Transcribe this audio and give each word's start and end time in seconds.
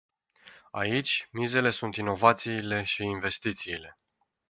Aici, 0.71 1.27
mizele 1.31 1.69
sunt 1.69 1.95
inovațiile 1.95 2.83
și 2.83 3.03
investițiile. 3.03 3.95